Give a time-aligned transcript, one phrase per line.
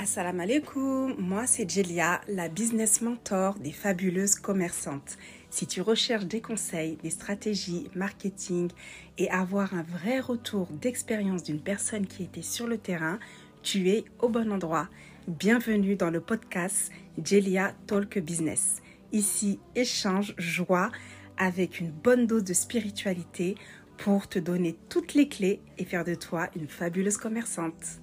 [0.00, 5.18] Assalamu alaikum, moi c'est Jelia, la business mentor des fabuleuses commerçantes.
[5.50, 8.70] Si tu recherches des conseils, des stratégies, marketing
[9.18, 13.18] et avoir un vrai retour d'expérience d'une personne qui était sur le terrain,
[13.64, 14.88] tu es au bon endroit.
[15.26, 18.80] Bienvenue dans le podcast Jelia Talk Business.
[19.10, 20.92] Ici, échange, joie
[21.38, 23.56] avec une bonne dose de spiritualité
[23.96, 27.98] pour te donner toutes les clés et faire de toi une fabuleuse commerçante.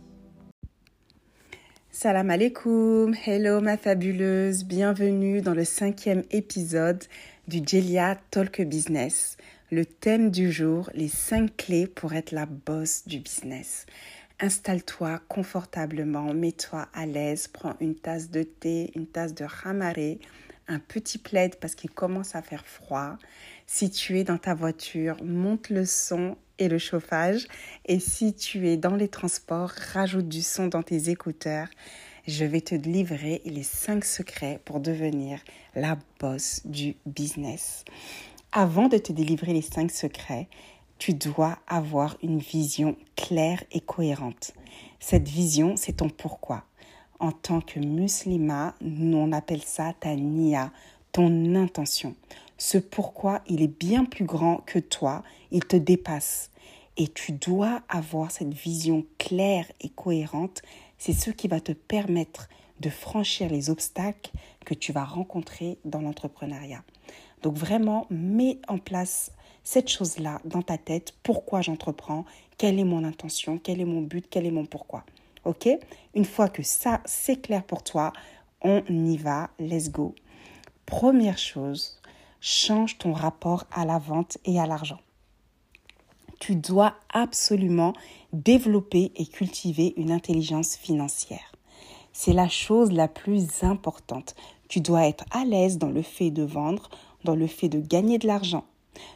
[1.97, 7.01] Salam alaikum, hello ma fabuleuse, bienvenue dans le cinquième épisode
[7.47, 9.37] du Jelia Talk Business.
[9.71, 13.85] Le thème du jour, les cinq clés pour être la boss du business.
[14.41, 20.19] Installe-toi confortablement, mets-toi à l'aise, prends une tasse de thé, une tasse de ramaré,
[20.67, 23.17] un petit plaid parce qu'il commence à faire froid.
[23.67, 27.47] Si tu es dans ta voiture, monte le son et le chauffage.
[27.85, 31.67] Et si tu es dans les transports, rajoute du son dans tes écouteurs.
[32.27, 35.39] Je vais te livrer les 5 secrets pour devenir
[35.75, 37.85] la boss du business.
[38.51, 40.47] Avant de te délivrer les 5 secrets,
[40.97, 44.53] tu dois avoir une vision claire et cohérente.
[44.99, 46.63] Cette vision, c'est ton pourquoi.
[47.19, 50.71] En tant que musulman, nous on appelle ça ta niya,
[51.11, 52.15] ton intention.
[52.57, 56.51] Ce pourquoi, il est bien plus grand que toi, il te dépasse.
[56.97, 60.61] Et tu dois avoir cette vision claire et cohérente.
[60.97, 62.47] C'est ce qui va te permettre
[62.79, 64.31] de franchir les obstacles
[64.65, 66.83] que tu vas rencontrer dans l'entrepreneuriat.
[67.41, 69.31] Donc vraiment, mets en place
[69.63, 71.13] cette chose-là dans ta tête.
[71.23, 72.25] Pourquoi j'entreprends?
[72.57, 73.57] Quelle est mon intention?
[73.57, 74.25] Quel est mon but?
[74.29, 75.03] Quel est mon pourquoi?
[75.43, 75.67] Ok?
[76.13, 78.13] Une fois que ça, c'est clair pour toi,
[78.61, 79.49] on y va.
[79.59, 80.15] Let's go.
[80.85, 81.99] Première chose,
[82.45, 84.99] change ton rapport à la vente et à l'argent.
[86.39, 87.93] Tu dois absolument
[88.33, 91.53] développer et cultiver une intelligence financière.
[92.13, 94.35] C'est la chose la plus importante.
[94.67, 96.91] Tu dois être à l'aise dans le fait de vendre,
[97.23, 98.65] dans le fait de gagner de l'argent.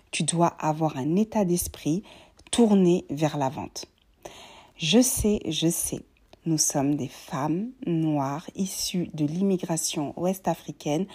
[0.09, 2.01] Tu dois avoir un état d'esprit
[2.49, 3.85] tourné vers la vente.
[4.75, 6.01] Je sais, je sais,
[6.47, 11.05] nous sommes des femmes noires issues de l'immigration ouest-africaine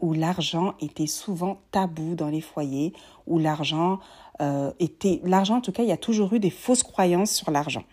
[0.00, 2.92] où l'argent était souvent tabou dans les foyers,
[3.26, 3.98] où l'argent
[4.40, 5.20] euh, était...
[5.24, 7.84] L'argent, en tout cas, il y a toujours eu des fausses croyances sur l'argent.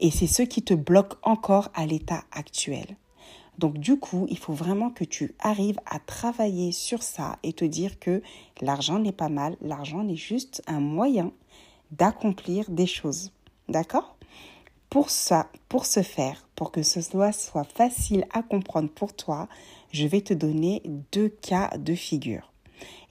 [0.00, 2.96] Et c'est ce qui te bloque encore à l'état actuel.
[3.58, 7.64] Donc du coup, il faut vraiment que tu arrives à travailler sur ça et te
[7.64, 8.22] dire que
[8.60, 11.30] l'argent n'est pas mal, l'argent n'est juste un moyen
[11.92, 13.30] d'accomplir des choses.
[13.68, 14.16] D'accord?
[14.90, 19.48] Pour ça, pour ce faire, pour que ce soit facile à comprendre pour toi,
[19.94, 20.82] je vais te donner
[21.12, 22.52] deux cas de figure.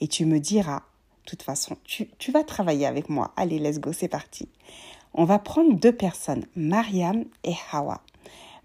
[0.01, 0.81] Et tu me diras,
[1.23, 3.31] de toute façon, tu, tu vas travailler avec moi.
[3.38, 4.49] Allez, let's go, c'est parti.
[5.13, 8.01] On va prendre deux personnes, Mariam et Hawa.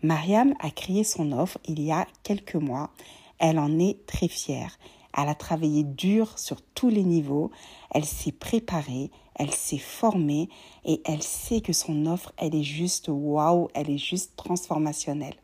[0.02, 2.90] Mariam a créé son offre il y a quelques mois.
[3.38, 4.80] Elle en est très fière.
[5.16, 7.52] Elle a travaillé dur sur tous les niveaux.
[7.92, 10.48] Elle s'est préparée, elle s'est formée
[10.84, 15.36] et elle sait que son offre, elle est juste waouh, elle est juste transformationnelle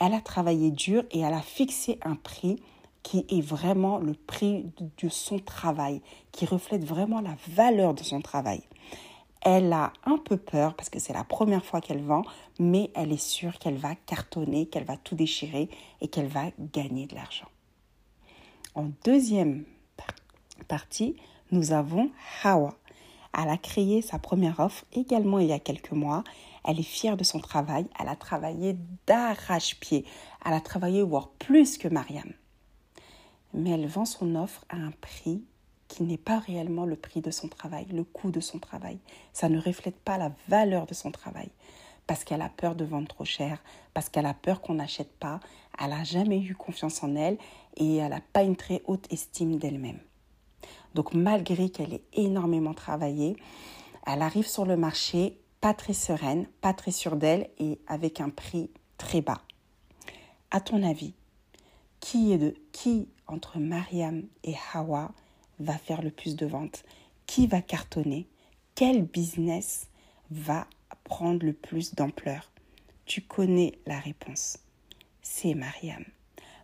[0.00, 2.60] elle a travaillé dur et elle a fixé un prix
[3.02, 4.66] qui est vraiment le prix
[4.98, 6.02] de son travail,
[6.32, 8.62] qui reflète vraiment la valeur de son travail.
[9.42, 12.22] Elle a un peu peur parce que c'est la première fois qu'elle vend,
[12.58, 17.06] mais elle est sûre qu'elle va cartonner, qu'elle va tout déchirer et qu'elle va gagner
[17.06, 17.48] de l'argent.
[18.74, 19.64] En deuxième
[20.68, 21.16] partie,
[21.52, 22.10] nous avons
[22.44, 22.74] Hawa.
[23.36, 26.22] Elle a créé sa première offre également il y a quelques mois
[26.64, 27.86] elle est fière de son travail.
[27.98, 28.76] Elle a travaillé
[29.06, 30.04] d'arrache-pied.
[30.44, 32.32] Elle a travaillé voire plus que Mariam.
[33.54, 35.42] Mais elle vend son offre à un prix
[35.88, 38.98] qui n'est pas réellement le prix de son travail, le coût de son travail.
[39.32, 41.50] Ça ne reflète pas la valeur de son travail.
[42.06, 43.62] Parce qu'elle a peur de vendre trop cher,
[43.92, 45.40] parce qu'elle a peur qu'on n'achète pas,
[45.80, 47.38] elle n'a jamais eu confiance en elle
[47.76, 49.98] et elle n'a pas une très haute estime d'elle-même.
[50.94, 53.36] Donc malgré qu'elle ait énormément travaillé,
[54.06, 58.30] elle arrive sur le marché pas très sereine, pas très sûre d'elle et avec un
[58.30, 59.42] prix très bas.
[60.50, 61.14] À ton avis,
[62.00, 65.12] qui est de qui entre Mariam et Hawa
[65.58, 66.82] va faire le plus de ventes?
[67.26, 68.26] Qui va cartonner?
[68.74, 69.88] Quel business
[70.30, 70.66] va
[71.04, 72.50] prendre le plus d'ampleur?
[73.04, 74.58] Tu connais la réponse.
[75.22, 76.04] C'est Mariam.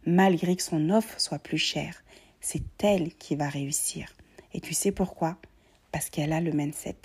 [0.06, 2.02] Malgré que son offre soit plus chère,
[2.40, 4.08] c'est elle qui va réussir.
[4.54, 5.36] Et tu sais pourquoi?
[5.92, 6.96] Parce qu'elle a le mindset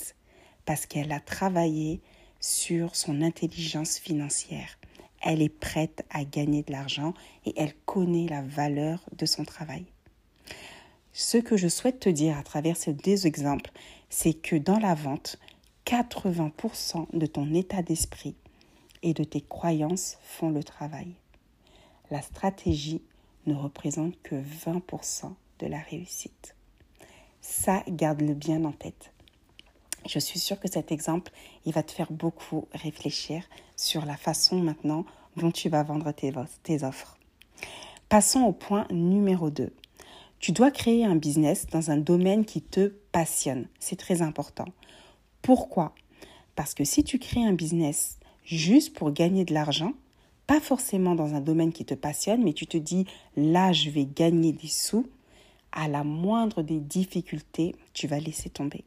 [0.65, 2.01] parce qu'elle a travaillé
[2.39, 4.77] sur son intelligence financière.
[5.21, 7.13] Elle est prête à gagner de l'argent
[7.45, 9.85] et elle connaît la valeur de son travail.
[11.13, 13.71] Ce que je souhaite te dire à travers ces deux exemples,
[14.09, 15.37] c'est que dans la vente,
[15.85, 18.35] 80% de ton état d'esprit
[19.03, 21.15] et de tes croyances font le travail.
[22.09, 23.01] La stratégie
[23.45, 26.55] ne représente que 20% de la réussite.
[27.41, 29.13] Ça, garde-le bien en tête.
[30.07, 31.31] Je suis sûre que cet exemple,
[31.65, 33.43] il va te faire beaucoup réfléchir
[33.75, 35.05] sur la façon maintenant
[35.37, 37.17] dont tu vas vendre tes, offres.
[38.09, 39.71] Passons au point numéro 2.
[40.39, 43.67] Tu dois créer un business dans un domaine qui te passionne.
[43.79, 44.65] C'est très important.
[45.41, 45.93] Pourquoi?
[46.55, 49.93] Parce que si tu crées un business juste pour gagner de l'argent,
[50.47, 53.05] pas forcément dans un domaine qui te passionne, mais tu te dis
[53.37, 55.07] là, je vais gagner des sous,
[55.71, 58.83] à la moindre des difficultés, tu vas laisser tomber.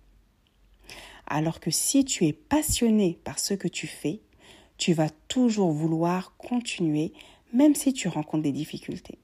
[1.26, 4.20] Alors que si tu es passionné par ce que tu fais,
[4.76, 7.12] tu vas toujours vouloir continuer,
[7.52, 9.18] même si tu rencontres des difficultés.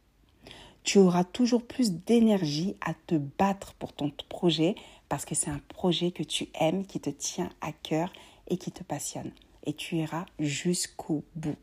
[0.82, 4.74] Tu auras toujours plus d'énergie à te battre pour ton projet
[5.08, 8.12] parce que c'est un projet que tu aimes, qui te tient à cœur
[8.48, 9.32] et qui te passionne.
[9.66, 11.58] Et tu iras jusqu'au bout.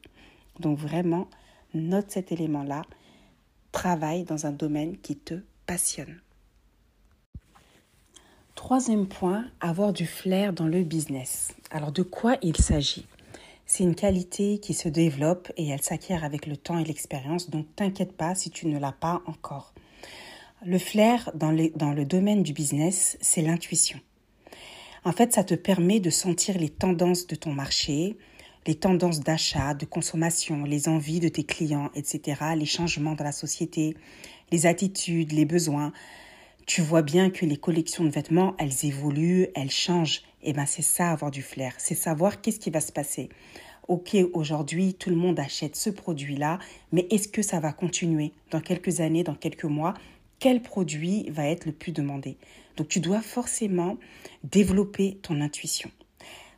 [0.60, 1.28] Donc vraiment,
[1.74, 2.84] note cet élément-là.
[3.72, 6.20] Travaille dans un domaine qui te passionne.
[8.58, 11.54] Troisième point, avoir du flair dans le business.
[11.70, 13.06] Alors de quoi il s'agit?
[13.68, 17.68] C'est une qualité qui se développe et elle s'acquiert avec le temps et l'expérience, donc
[17.76, 19.74] t'inquiète pas si tu ne l'as pas encore.
[20.66, 24.00] Le flair dans, dans le domaine du business, c'est l'intuition.
[25.06, 28.18] En fait, ça te permet de sentir les tendances de ton marché,
[28.66, 33.32] les tendances d'achat, de consommation, les envies de tes clients, etc., les changements dans la
[33.32, 33.96] société,
[34.52, 35.94] les attitudes, les besoins.
[36.68, 40.22] Tu vois bien que les collections de vêtements, elles évoluent, elles changent.
[40.42, 43.30] Et eh ben c'est ça avoir du flair, c'est savoir qu'est-ce qui va se passer.
[43.88, 46.60] Ok, aujourd'hui, tout le monde achète ce produit-là,
[46.92, 49.94] mais est-ce que ça va continuer dans quelques années, dans quelques mois?
[50.40, 52.38] Quel produit va être le plus demandé?
[52.76, 53.98] Donc tu dois forcément
[54.44, 55.90] développer ton intuition.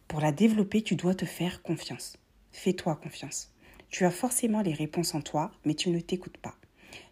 [0.07, 2.17] Pour la développer, tu dois te faire confiance.
[2.51, 3.53] Fais-toi confiance.
[3.91, 6.55] Tu as forcément les réponses en toi, mais tu ne t'écoutes pas.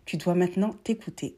[0.05, 1.37] Tu dois maintenant t'écouter,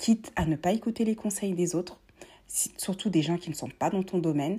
[0.00, 2.00] quitte à ne pas écouter les conseils des autres,
[2.46, 4.58] surtout des gens qui ne sont pas dans ton domaine.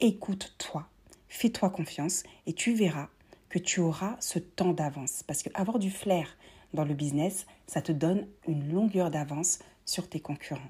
[0.00, 0.86] Écoute-toi,
[1.28, 3.08] fais-toi confiance et tu verras
[3.48, 5.22] que tu auras ce temps d'avance.
[5.26, 6.36] Parce que avoir du flair
[6.74, 10.60] dans le business, ça te donne une longueur d'avance sur tes concurrents.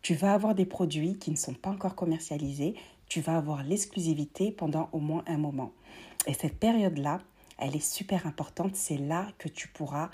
[0.00, 2.74] Tu vas avoir des produits qui ne sont pas encore commercialisés,
[3.06, 5.72] tu vas avoir l'exclusivité pendant au moins un moment.
[6.26, 7.20] Et cette période-là,
[7.58, 8.76] elle est super importante.
[8.76, 10.10] C'est là que tu pourras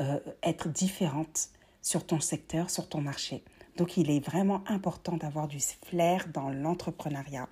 [0.00, 1.50] euh, être différente
[1.84, 3.44] sur ton secteur, sur ton marché.
[3.76, 7.48] Donc il est vraiment important d'avoir du flair dans l'entrepreneuriat.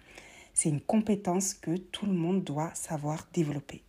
[0.55, 3.83] C'est une compétence que tout le monde doit savoir développer.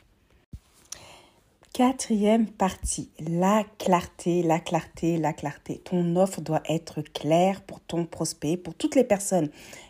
[1.74, 5.80] Quatrième partie, la clarté, la clarté, la clarté.
[5.80, 9.50] Ton offre doit être claire pour ton prospect, pour toutes les personnes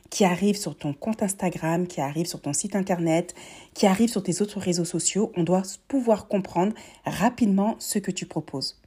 [0.09, 3.35] qui arrivent sur ton compte Instagram, qui arrivent sur ton site internet,
[3.73, 5.31] qui arrivent sur tes autres réseaux sociaux.
[5.35, 6.73] On doit pouvoir comprendre
[7.05, 8.82] rapidement ce que tu proposes.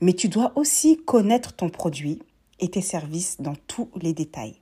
[0.00, 2.20] Mais tu dois aussi connaître ton produit
[2.60, 4.56] et tes services dans tous les détails.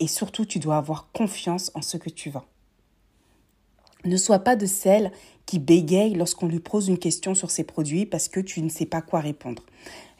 [0.00, 2.44] Et surtout, tu dois avoir confiance en ce que tu vends.
[4.04, 5.12] Ne sois pas de celle
[5.46, 8.86] qui bégaye lorsqu'on lui pose une question sur ses produits parce que tu ne sais
[8.86, 9.62] pas quoi répondre.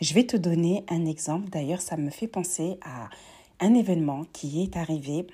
[0.00, 1.49] Je vais te donner un exemple.
[1.49, 3.11] D'ailleurs, ça me fait penser à
[3.59, 5.27] un événement qui est arrivé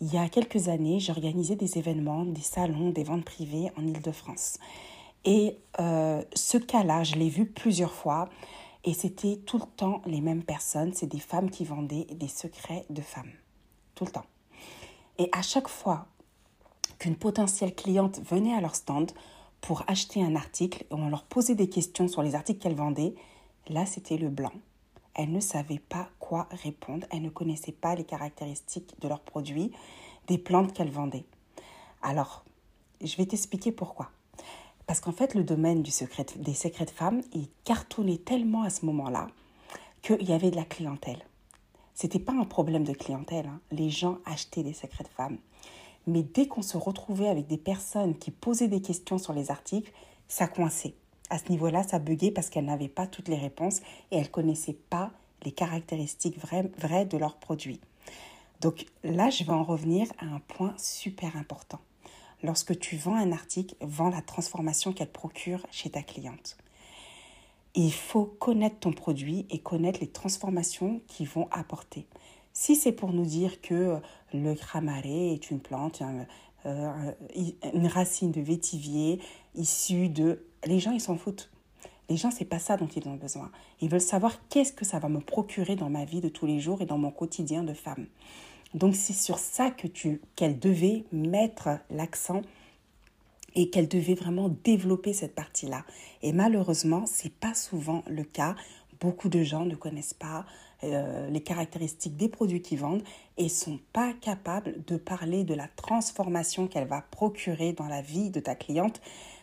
[0.00, 1.00] il y a quelques années.
[1.00, 4.58] J'organisais des événements, des salons, des ventes privées en Ile-de-France.
[5.24, 8.28] Et euh, ce cas-là, je l'ai vu plusieurs fois
[8.84, 10.92] et c'était tout le temps les mêmes personnes.
[10.94, 13.30] C'est des femmes qui vendaient des secrets de femmes.
[13.94, 14.26] Tout le temps.
[15.18, 16.06] Et à chaque fois
[16.98, 19.12] qu'une potentielle cliente venait à leur stand
[19.60, 23.14] pour acheter un article et on leur posait des questions sur les articles qu'elle vendait,
[23.68, 24.52] là c'était le blanc.
[25.14, 29.72] Elle ne savait pas quoi répondre, elle ne connaissait pas les caractéristiques de leurs produits,
[30.28, 31.24] des plantes qu'elle vendait.
[32.02, 32.44] Alors,
[33.02, 34.10] je vais t'expliquer pourquoi.
[34.88, 36.24] Parce qu'en fait, le domaine des secrets
[36.84, 39.28] de femmes, il cartonnait tellement à ce moment-là
[40.00, 41.22] qu'il y avait de la clientèle.
[41.94, 43.46] C'était pas un problème de clientèle.
[43.46, 43.60] Hein.
[43.70, 45.36] Les gens achetaient des secrets de femmes.
[46.06, 49.92] Mais dès qu'on se retrouvait avec des personnes qui posaient des questions sur les articles,
[50.26, 50.94] ça coinçait
[51.28, 53.80] à ce niveau-là, ça buguait parce qu'elle n'avait pas toutes les réponses
[54.10, 55.10] et elle ne connaissait pas
[55.42, 57.80] les caractéristiques vraies, vraies de leurs produits.
[58.62, 61.78] Donc là, je vais en revenir à un point super important.
[62.42, 66.56] Lorsque tu vends un article, vends la transformation qu'elle procure chez ta cliente.
[67.74, 72.06] Il faut connaître ton produit et connaître les transformations qu'ils vont apporter.
[72.52, 73.98] Si c'est pour nous dire que
[74.32, 76.02] le cramaré est une plante,
[76.66, 77.12] euh,
[77.74, 79.20] une racine de vétivier
[79.54, 81.50] issue de les gens, ils s'en foutent.
[82.08, 83.50] Les gens, c'est pas ça dont ils ont besoin.
[83.80, 86.58] Ils veulent savoir qu'est-ce que ça va me procurer dans ma vie de tous les
[86.58, 88.06] jours et dans mon quotidien de femme.
[88.74, 92.42] Donc c'est sur ça que tu qu'elle devait mettre l'accent
[93.54, 95.84] et qu'elle devait vraiment développer cette partie-là.
[96.22, 98.54] Et malheureusement, c'est pas souvent le cas.
[99.00, 100.44] Beaucoup de gens ne connaissent pas
[100.84, 103.02] euh, les caractéristiques des produits qu'ils vendent
[103.36, 108.30] et sont pas capables de parler de la transformation qu'elle va procurer dans la vie
[108.30, 109.00] de ta cliente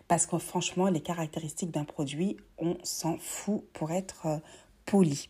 [0.07, 4.37] parce que franchement, les caractéristiques d'un produit, on s'en fout pour être euh,
[4.85, 5.29] poli.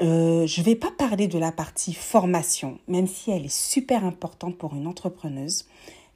[0.00, 4.04] Euh, je ne vais pas parler de la partie formation, même si elle est super
[4.04, 5.66] importante pour une entrepreneuse,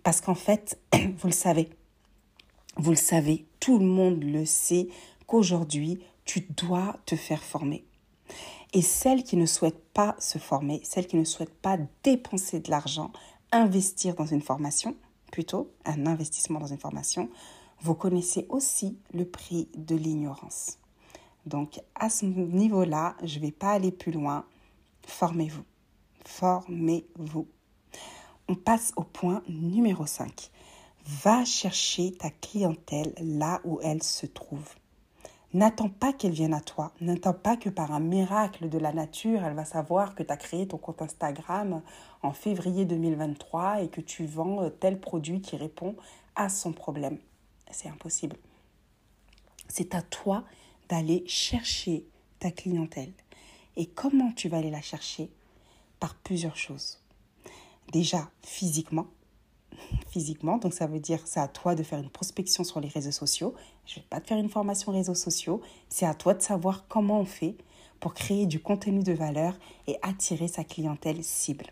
[0.04, 0.78] parce qu'en fait,
[1.18, 1.68] vous le savez,
[2.76, 4.88] vous le savez, tout le monde le sait
[5.26, 7.84] qu'aujourd'hui, tu dois te faire former.
[8.72, 12.70] Et celles qui ne souhaitent pas se former, celles qui ne souhaitent pas dépenser de
[12.70, 13.10] l'argent,
[13.50, 14.96] investir dans une formation,
[15.32, 17.28] plutôt un investissement dans une formation,
[17.80, 20.78] vous connaissez aussi le prix de l'ignorance.
[21.46, 24.44] Donc à ce niveau-là, je ne vais pas aller plus loin.
[25.04, 25.64] Formez-vous.
[26.24, 27.48] Formez-vous.
[28.46, 30.50] On passe au point numéro 5.
[31.04, 34.68] Va chercher ta clientèle là où elle se trouve.
[35.54, 36.92] N'attends pas qu'elle vienne à toi.
[37.02, 40.36] N'attends pas que par un miracle de la nature, elle va savoir que tu as
[40.38, 41.82] créé ton compte Instagram
[42.22, 45.94] en février 2023 et que tu vends tel produit qui répond
[46.36, 47.18] à son problème.
[47.70, 48.36] C'est impossible.
[49.68, 50.44] C'est à toi
[50.88, 52.06] d'aller chercher
[52.38, 53.12] ta clientèle.
[53.76, 55.30] Et comment tu vas aller la chercher?
[56.00, 57.00] Par plusieurs choses.
[57.92, 59.06] Déjà, physiquement.
[60.08, 63.12] Physiquement, donc ça veut dire c'est à toi de faire une prospection sur les réseaux
[63.12, 63.54] sociaux.
[63.86, 65.60] Je ne vais pas te faire une formation réseaux sociaux.
[65.88, 67.56] C'est à toi de savoir comment on fait
[68.00, 69.54] pour créer du contenu de valeur
[69.86, 71.66] et attirer sa clientèle cible.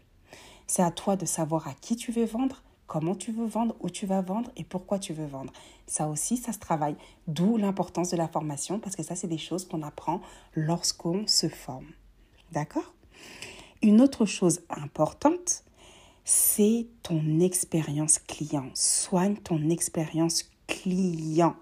[0.67, 3.91] C'est à toi de savoir à qui tu veux vendre, comment tu veux vendre, où
[3.91, 5.53] tu vas vendre et pourquoi tu veux vendre.
[5.87, 6.97] Ça aussi, ça se travaille.
[7.27, 10.21] D'où l'importance de la formation, parce que ça, c'est des choses qu'on apprend
[10.55, 11.89] lorsqu'on se forme.
[12.53, 12.95] D'accord?
[13.83, 15.65] Une autre chose importante,
[16.33, 18.71] c'est ton expérience client.
[18.75, 21.57] Soigne ton expérience client.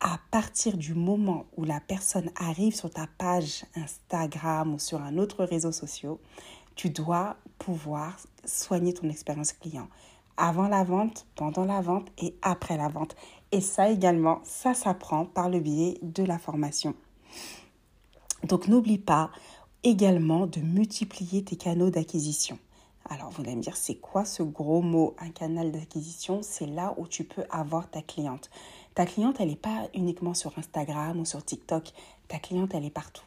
[0.00, 5.16] À partir du moment où la personne arrive sur ta page Instagram ou sur un
[5.16, 6.16] autre réseau social,
[6.74, 9.86] tu dois pouvoir soigner ton expérience client
[10.36, 13.14] avant la vente, pendant la vente et après la vente.
[13.52, 16.96] Et ça également, ça s'apprend par le biais de la formation.
[18.42, 19.30] Donc n'oublie pas
[19.84, 22.58] également de multiplier tes canaux d'acquisition.
[23.06, 26.40] Alors vous allez me dire, c'est quoi ce gros mot, un canal d'acquisition?
[26.42, 28.50] C'est là où tu peux avoir ta cliente.
[28.94, 31.92] Ta cliente, elle n'est pas uniquement sur Instagram ou sur TikTok.
[32.28, 33.24] Ta cliente, elle est partout.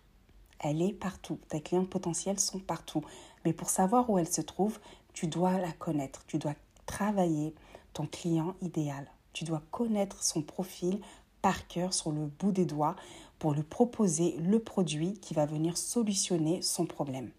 [0.60, 1.38] Elle est partout.
[1.50, 3.03] Tes clientes potentielles sont partout.
[3.46, 4.79] Mais pour savoir où elle se trouve,
[5.13, 6.24] tu dois la connaître.
[6.25, 6.55] Tu dois
[6.88, 7.53] travailler
[7.93, 9.07] ton client idéal.
[9.34, 11.00] Tu dois connaître son profil
[11.43, 12.96] par cœur sur le bout des doigts
[13.38, 17.29] pour lui proposer le produit qui va venir solutionner son problème.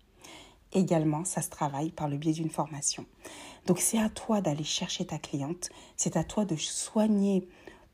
[0.72, 3.06] Également, ça se travaille par le biais d'une formation.
[3.66, 7.48] Donc c'est à toi d'aller chercher ta cliente, c'est à toi de soigner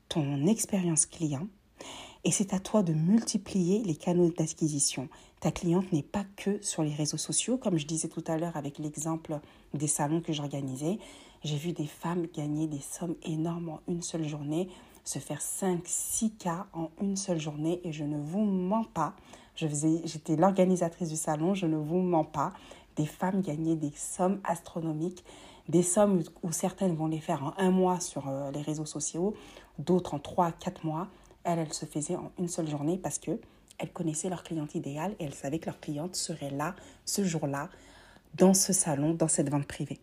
[0.09, 1.47] ton expérience client
[2.23, 5.09] et c'est à toi de multiplier les canaux d'acquisition.
[5.39, 8.57] Ta cliente n'est pas que sur les réseaux sociaux, comme je disais tout à l'heure
[8.57, 9.39] avec l'exemple
[9.73, 10.97] des salons que j'organisais.
[11.43, 14.69] J'ai vu des femmes gagner des sommes énormes en une seule journée,
[15.03, 19.15] se faire 5, 6 cas en une seule journée et je ne vous mens pas.
[19.55, 22.53] Je faisais, j'étais l'organisatrice du salon, je ne vous mens pas.
[22.95, 25.23] Des femmes gagnaient des sommes astronomiques,
[25.69, 29.33] des sommes où certaines vont les faire en un mois sur euh, les réseaux sociaux,
[29.79, 31.07] d'autres en 3 4 mois.
[31.43, 33.39] Elles, elles se faisaient en une seule journée parce que
[33.77, 37.69] elles connaissaient leur cliente idéale et elles savaient que leur cliente serait là ce jour-là
[38.35, 39.99] dans ce salon, dans cette vente privée.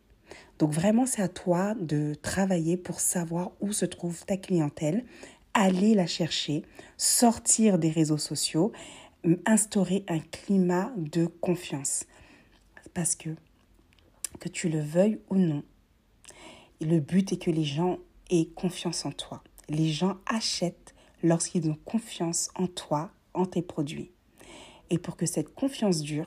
[0.59, 5.05] Donc vraiment, c'est à toi de travailler pour savoir où se trouve ta clientèle,
[5.55, 6.63] aller la chercher,
[6.97, 8.73] sortir des réseaux sociaux,
[9.47, 12.05] instaurer un climat de confiance.
[12.95, 13.31] Parce que,
[14.41, 15.63] que tu le veuilles ou non,
[16.81, 17.99] le but est que les gens
[18.31, 19.43] aient confiance en toi.
[19.69, 24.11] Les gens achètent lorsqu'ils ont confiance en toi, en tes produits.
[24.91, 26.27] Et pour que cette confiance dure,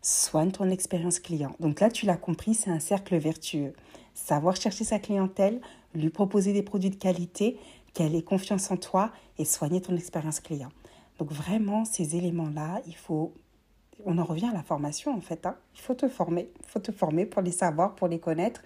[0.00, 1.54] soigne ton expérience client.
[1.60, 3.74] Donc là, tu l'as compris, c'est un cercle vertueux.
[4.14, 5.60] Savoir chercher sa clientèle,
[5.94, 7.58] lui proposer des produits de qualité,
[7.92, 10.70] qu'elle ait confiance en toi et soigner ton expérience client.
[11.20, 13.34] Donc vraiment, ces éléments-là, il faut...
[14.06, 15.44] On en revient à la formation en fait.
[15.44, 15.54] Hein.
[15.74, 16.48] Il faut te former.
[16.60, 18.62] Il faut te former pour les savoir, pour les connaître.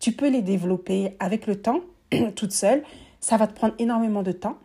[0.00, 1.80] Tu peux les développer avec le temps,
[2.36, 2.84] toute seule.
[3.20, 4.58] Ça va te prendre énormément de temps.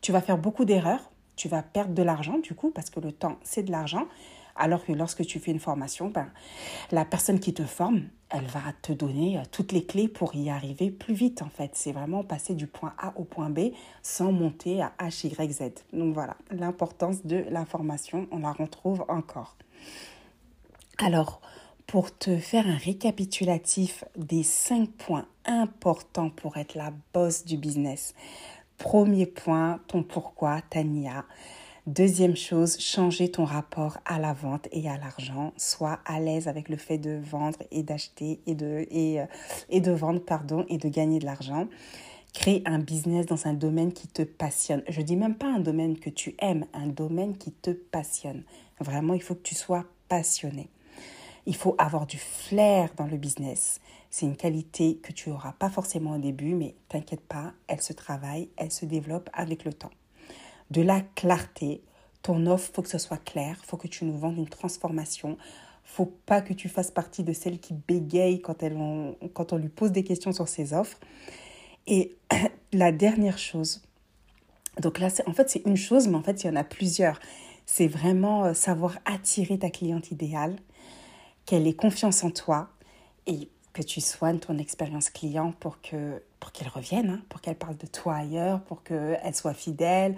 [0.00, 1.10] Tu vas faire beaucoup d'erreurs.
[1.36, 4.06] Tu vas perdre de l'argent du coup, parce que le temps, c'est de l'argent.
[4.58, 6.30] Alors que lorsque tu fais une formation, ben,
[6.90, 10.50] la personne qui te forme, elle va te donner euh, toutes les clés pour y
[10.50, 11.70] arriver plus vite en fait.
[11.74, 13.70] C'est vraiment passer du point A au point B
[14.02, 15.62] sans monter à H, Y, Z.
[15.92, 19.56] Donc voilà, l'importance de la formation, on la retrouve encore.
[20.98, 21.40] Alors,
[21.86, 28.14] pour te faire un récapitulatif des cinq points importants pour être la boss du business.
[28.76, 31.24] Premier point, ton pourquoi, Tania.
[31.88, 35.54] Deuxième chose, changer ton rapport à la vente et à l'argent.
[35.56, 39.90] Sois à l'aise avec le fait de vendre et d'acheter et de, et, euh, de
[39.92, 41.66] vendre pardon, et de gagner de l'argent.
[42.34, 44.82] Crée un business dans un domaine qui te passionne.
[44.90, 48.42] Je dis même pas un domaine que tu aimes, un domaine qui te passionne.
[48.80, 50.68] Vraiment, il faut que tu sois passionné.
[51.46, 53.80] Il faut avoir du flair dans le business.
[54.10, 57.94] C'est une qualité que tu n'auras pas forcément au début, mais t'inquiète pas, elle se
[57.94, 59.90] travaille, elle se développe avec le temps
[60.70, 61.82] de la clarté.
[62.22, 65.38] Ton offre, faut que ce soit clair, faut que tu nous vendes une transformation.
[65.84, 68.76] Faut pas que tu fasses partie de celles qui bégayent quand, elles
[69.32, 70.98] quand on lui pose des questions sur ses offres.
[71.86, 72.16] Et
[72.72, 73.82] la dernière chose,
[74.80, 77.18] donc là, en fait, c'est une chose, mais en fait, il y en a plusieurs.
[77.66, 80.56] C'est vraiment euh, savoir attirer ta cliente idéale,
[81.46, 82.68] qu'elle ait confiance en toi
[83.26, 85.78] et que tu soignes ton expérience client pour
[86.40, 90.16] pour qu'elle revienne, hein, pour qu'elle parle de toi ailleurs, pour qu'elle soit fidèle,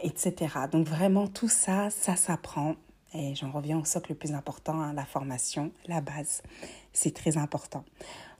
[0.00, 0.34] etc.
[0.70, 2.74] Donc vraiment tout ça, ça s'apprend.
[3.14, 6.42] Et j'en reviens au socle le plus important, hein, la formation, la base.
[6.92, 7.84] C'est très important.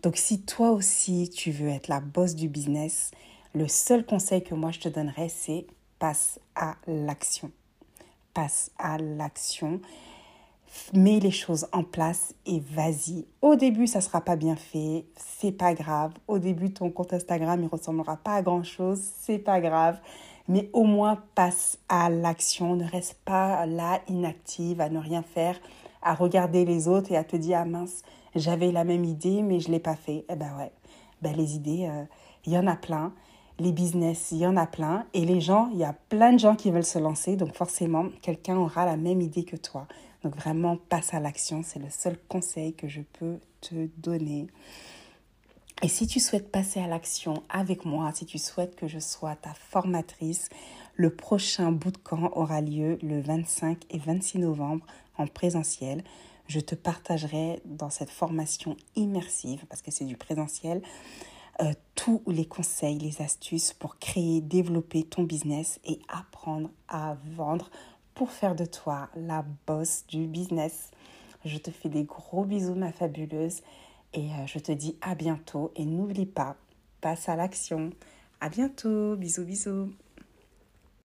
[0.02, 3.10] Donc si toi aussi tu veux être la boss du business,
[3.54, 5.66] le seul conseil que moi je te donnerais, c'est
[5.98, 7.50] passe à l'action.
[8.34, 9.80] Passe à l'action.
[10.92, 13.24] Mets les choses en place et vas-y.
[13.40, 16.12] Au début, ça sera pas bien fait, c'est pas grave.
[16.28, 19.98] Au début, ton compte Instagram, il ressemblera pas à grand chose, c'est pas grave
[20.48, 25.58] mais au moins passe à l'action, ne reste pas là inactive, à ne rien faire,
[26.02, 28.02] à regarder les autres et à te dire ah mince,
[28.34, 30.24] j'avais la même idée mais je l'ai pas fait.
[30.28, 30.72] Eh ben ouais,
[31.22, 32.04] ben les idées, euh,
[32.46, 33.12] il y en a plein.
[33.60, 35.04] Les business, il y en a plein.
[35.14, 37.34] Et les gens, il y a plein de gens qui veulent se lancer.
[37.34, 39.88] Donc forcément, quelqu'un aura la même idée que toi.
[40.22, 41.62] Donc vraiment, passe à l'action.
[41.64, 44.46] C'est le seul conseil que je peux te donner.
[45.80, 49.36] Et si tu souhaites passer à l'action avec moi, si tu souhaites que je sois
[49.36, 50.48] ta formatrice,
[50.96, 54.84] le prochain bootcamp aura lieu le 25 et 26 novembre
[55.18, 56.02] en présentiel.
[56.48, 60.82] Je te partagerai dans cette formation immersive, parce que c'est du présentiel,
[61.60, 67.70] euh, tous les conseils, les astuces pour créer, développer ton business et apprendre à vendre
[68.14, 70.90] pour faire de toi la boss du business.
[71.44, 73.62] Je te fais des gros bisous, ma fabuleuse.
[74.14, 76.56] Et euh, je te dis à bientôt et n'oublie pas,
[77.00, 77.90] passe à l'action.
[78.40, 79.16] À bientôt.
[79.16, 79.92] Bisous, bisous.